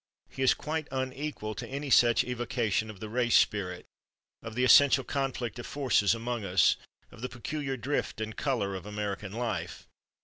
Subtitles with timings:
[0.29, 3.85] He is quite unequal to any such evocation of the race spirit,
[4.41, 6.75] of the essential conflict of forces among us,
[7.11, 9.87] of the peculiar drift and color of American life.